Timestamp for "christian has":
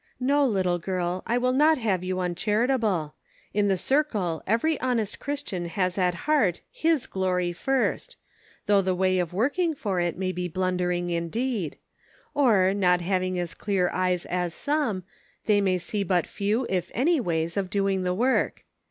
5.19-5.95